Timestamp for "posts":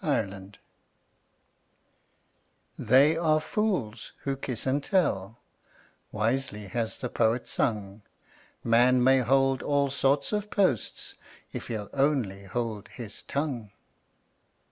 10.49-11.13